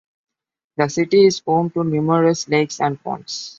The 0.77 0.87
city 0.89 1.27
is 1.27 1.43
home 1.45 1.69
to 1.75 1.83
numerous 1.83 2.49
lakes 2.49 2.81
and 2.81 2.99
ponds. 3.03 3.49